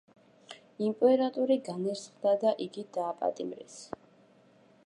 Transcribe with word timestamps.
იმპერატორი 0.85 1.59
განრისხდა 1.69 2.33
და 2.47 2.57
იგი 2.67 2.87
დააპატიმრეს. 2.99 3.81